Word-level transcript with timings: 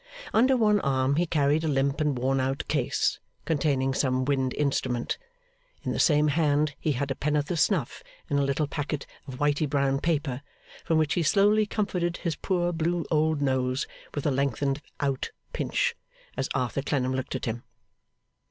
Under 0.33 0.57
one 0.57 0.79
arm 0.79 1.17
he 1.17 1.27
carried 1.27 1.63
a 1.63 1.67
limp 1.67 2.01
and 2.01 2.17
worn 2.17 2.39
out 2.39 2.67
case, 2.67 3.19
containing 3.45 3.93
some 3.93 4.25
wind 4.25 4.51
instrument; 4.55 5.19
in 5.83 5.91
the 5.91 5.99
same 5.99 6.29
hand 6.29 6.73
he 6.79 6.93
had 6.93 7.11
a 7.11 7.15
pennyworth 7.15 7.51
of 7.51 7.59
snuff 7.59 8.01
in 8.27 8.39
a 8.39 8.43
little 8.43 8.65
packet 8.65 9.05
of 9.27 9.35
whitey 9.37 9.69
brown 9.69 9.99
paper, 9.99 10.41
from 10.83 10.97
which 10.97 11.13
he 11.13 11.21
slowly 11.21 11.67
comforted 11.67 12.17
his 12.17 12.35
poor 12.35 12.73
blue 12.73 13.05
old 13.11 13.43
nose 13.43 13.85
with 14.15 14.25
a 14.25 14.31
lengthened 14.31 14.81
out 15.01 15.29
pinch, 15.53 15.95
as 16.35 16.49
Arthur 16.55 16.81
Clennam 16.81 17.13
looked 17.13 17.35
at 17.35 17.45
him. 17.45 17.61